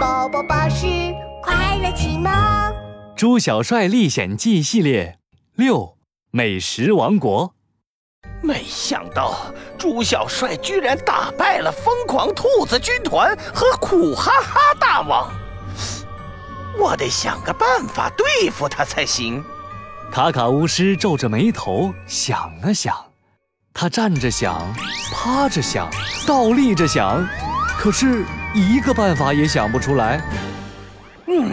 [0.00, 0.86] 宝宝巴士
[1.42, 2.32] 快乐启蒙
[3.14, 5.18] 《猪小帅历险记》系列
[5.54, 5.98] 六：
[6.30, 7.52] 美食王国。
[8.40, 15.30] 没想到猪小帅居然打败了疯狂兔子军团和苦哈哈大王，
[16.78, 19.44] 我得想个办法对付他才行。
[20.10, 22.96] 卡卡巫师皱着眉头想了想，
[23.74, 24.66] 他站着想，
[25.12, 25.90] 趴着想，
[26.26, 27.22] 倒立着想，
[27.78, 28.24] 可是
[28.54, 30.20] 一个办法也想不出来。
[31.26, 31.50] 嗯，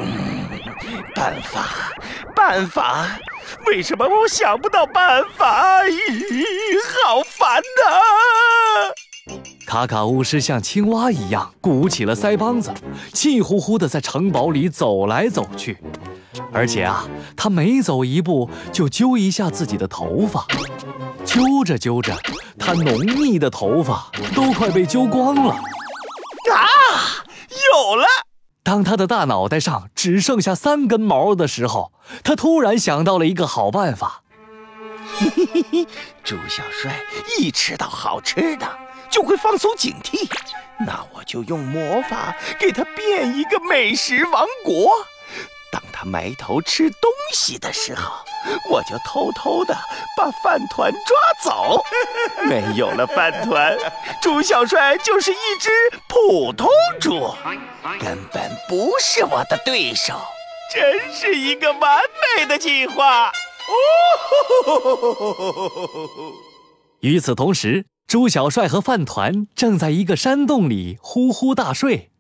[1.14, 1.94] 办法，
[2.36, 3.20] 办法，
[3.68, 5.84] 为什么我想不到办法？
[5.84, 6.44] 咦，
[7.06, 9.34] 好烦呐！
[9.68, 12.74] 卡卡巫师像青蛙一样鼓起了腮帮子，
[13.14, 15.78] 气呼呼地在城堡里走来走去。
[16.52, 17.06] 而且啊，
[17.36, 20.48] 他每走一步就揪一下自己的头发，
[21.26, 22.18] 揪着揪着，
[22.58, 25.56] 他浓密的头发都快被揪光了。
[28.68, 34.24] 当他的大脑袋上只剩下三根毛的时候，他突然想到了一个好办法。
[35.18, 35.88] 嘿嘿嘿，
[36.22, 37.02] 猪小帅
[37.40, 38.68] 一吃到好吃的
[39.10, 40.30] 就会放松警惕，
[40.86, 44.92] 那我就用魔法给他变一个美食王国。
[45.72, 48.26] 当他埋头吃东西的时候，
[48.70, 49.76] 我就偷偷的
[50.16, 51.84] 把饭团抓走。
[52.46, 53.78] 没有了饭团，
[54.22, 55.70] 猪小帅就是一只
[56.08, 56.68] 普通
[57.00, 57.34] 猪，
[58.00, 60.14] 根本不是我的对手。
[60.74, 62.02] 真是一个完
[62.36, 63.30] 美的计划！
[63.30, 63.74] 哦
[67.00, 72.12] 与此同时，猪小帅和饭团正在一个山洞里呼呼大睡。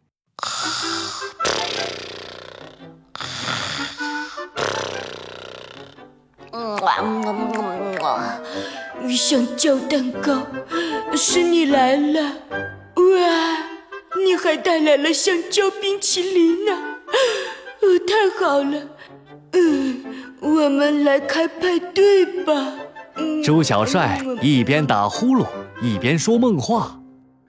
[9.15, 10.45] 香蕉蛋糕，
[11.15, 12.21] 是你来了！
[12.95, 13.63] 哇，
[14.25, 16.73] 你还带来了香蕉冰淇淋呢！
[17.81, 18.81] 哦，太好了！
[19.53, 20.03] 嗯，
[20.41, 22.73] 我们来开派对吧！
[23.43, 25.45] 猪小帅一边打呼噜
[25.81, 26.99] 一边说梦话，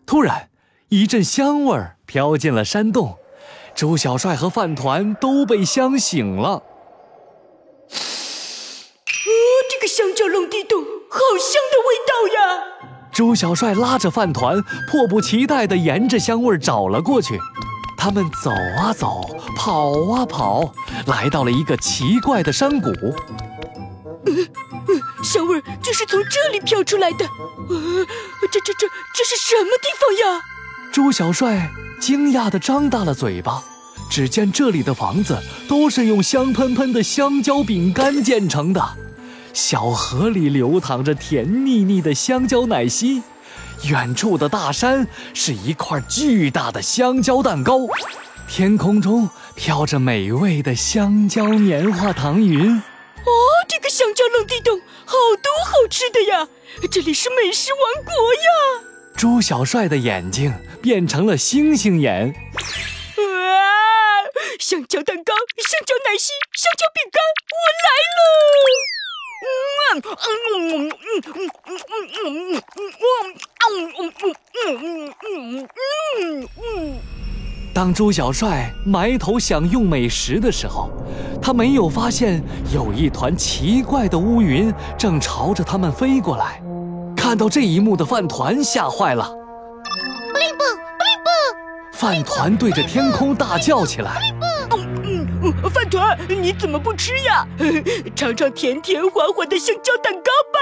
[0.06, 0.48] 突然
[0.88, 3.16] 一阵香味儿飘进了山洞，
[3.74, 6.62] 猪小帅和饭团都被香醒了。
[9.98, 12.62] 香蕉龙地洞，好香的味道呀！
[13.12, 17.36] 猪小帅拉着饭团，迫不及待地沿着香味找了过去。
[17.96, 20.72] 他们走啊走，跑啊跑，
[21.08, 22.90] 来到了一个奇怪的山谷。
[24.24, 24.32] 呃
[24.86, 27.24] 呃，香味就是从这里飘出来的。
[27.68, 28.06] 呃，
[28.52, 30.40] 这这这这是什么地方呀？
[30.92, 33.64] 猪小帅惊讶地张大了嘴巴。
[34.08, 35.36] 只见这里的房子
[35.68, 38.80] 都是用香喷喷的香蕉饼干建成的。
[39.60, 43.20] 小河里流淌着甜腻腻的香蕉奶昔，
[43.90, 45.04] 远处的大山
[45.34, 47.80] 是一块巨大的香蕉蛋糕，
[48.48, 52.70] 天空中飘着美味的香蕉棉花糖云。
[52.70, 53.30] 哦，
[53.68, 56.46] 这个香蕉冷地洞好多好吃的呀！
[56.88, 58.84] 这里是美食王国呀！
[59.16, 62.28] 猪小帅的眼睛变成了星星眼。
[62.28, 63.24] 哇！
[64.60, 67.20] 香蕉蛋糕、香蕉奶昔、香蕉饼干，
[67.50, 68.97] 我来了！
[77.72, 80.90] 当猪小帅埋头享用美食的时候，
[81.40, 82.42] 他没有发现
[82.74, 86.60] 有一团奇怪的乌云正朝着他们飞过来。
[87.16, 91.96] 看到这一幕的饭团吓坏了，布灵布，布灵布！
[91.96, 94.20] 饭团对着天空大叫起来。
[95.68, 97.46] 饭团，你怎么不吃呀？
[98.14, 100.58] 尝尝甜甜滑滑的香蕉蛋糕吧！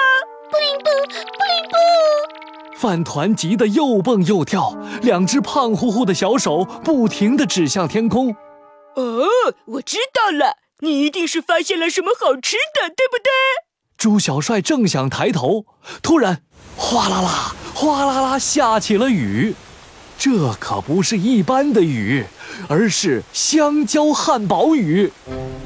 [0.51, 2.79] 布灵布，布灵布！
[2.79, 8.37] 饭团急得又蹦又跳，两只胖乎乎的小手不停地指向天空。
[8.97, 9.27] 哦，
[9.67, 13.31] 我知道了，你一定是发现了什么好吃的，对不对？
[13.97, 15.65] 猪小帅正想抬头，
[16.03, 16.43] 突然，
[16.77, 19.55] 哗啦啦，哗啦啦下起了雨。
[20.19, 22.25] 这可不是一般的雨，
[22.69, 25.13] 而是香蕉汉堡雨。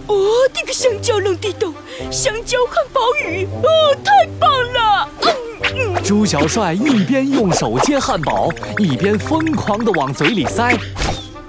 [0.07, 0.17] 哦，
[0.53, 1.73] 这个香蕉冷地洞，
[2.11, 5.09] 香蕉汉堡雨，哦，太棒了！
[5.23, 6.03] 嗯嗯。
[6.03, 10.77] 猪小帅一边用手接汉堡，一边疯狂地往嘴里塞。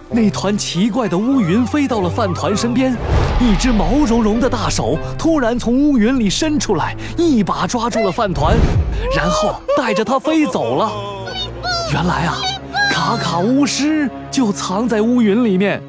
[0.10, 2.96] 那团奇怪的乌云飞到了饭团身边，
[3.40, 8.56] 一只毛茸茸的大手突然从乌云里伸出来，一把抓住了饭团，
[9.16, 10.92] 然后带着它飞走了。
[11.92, 12.38] 原来啊。
[12.92, 15.82] 卡卡巫师就藏在乌云里面，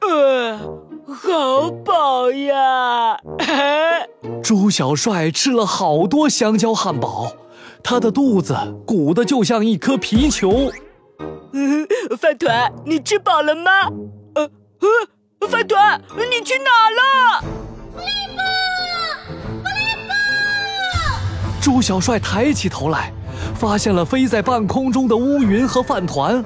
[0.00, 0.58] 呃，
[1.06, 3.16] 好饱呀！
[4.42, 7.32] 猪小帅吃了好多香蕉汉堡，
[7.84, 10.72] 他的肚子鼓得就像一颗皮球。
[11.52, 11.86] 嗯，
[12.18, 13.70] 饭团，你吃饱了吗？
[14.34, 14.50] 呃
[15.40, 17.44] 呃，饭团，你去哪了？
[21.60, 23.12] 猪小帅抬起头来，
[23.54, 26.44] 发现了飞在半空中的乌云和饭团，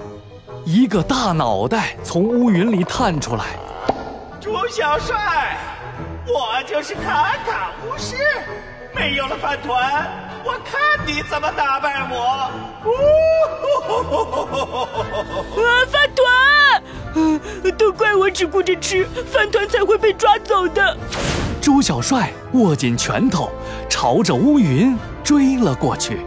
[0.65, 3.45] 一个大脑袋从乌云里探出来。
[4.41, 5.57] 猪小帅，
[6.27, 8.17] 我就是卡卡巫师，
[8.95, 10.07] 没有了饭团，
[10.45, 12.51] 我看你怎么打败我！
[12.85, 12.91] 呜
[15.63, 16.83] 啊，饭团！
[17.15, 17.41] 嗯，
[17.79, 20.97] 都怪我只顾着吃，饭团才会被抓走的。
[21.61, 23.51] 猪小帅握紧拳头，
[23.89, 26.21] 朝着乌云追了过去。